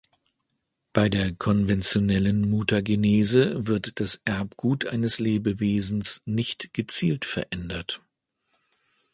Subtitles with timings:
[0.93, 8.01] Bei der konventionellen Mutagenese wird das Erbgut eines Lebewesens nicht gezielt verändert.